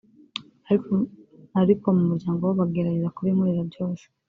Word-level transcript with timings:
ariko 1.61 1.85
mu 1.97 2.03
muryango 2.09 2.41
ho 2.47 2.51
bagerageza 2.59 3.13
kubinkorera 3.15 3.61
byose 3.69 4.03